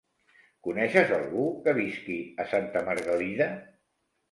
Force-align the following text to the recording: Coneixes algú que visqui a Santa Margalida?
Coneixes 0.67 1.13
algú 1.17 1.45
que 1.67 1.75
visqui 1.81 2.17
a 2.45 2.49
Santa 2.55 2.85
Margalida? 2.91 3.51